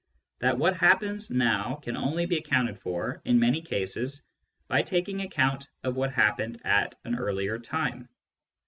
[0.39, 4.23] that what happens now can only be accounted for, in many cases,
[4.67, 8.09] by taking account of what happened at an earlier time.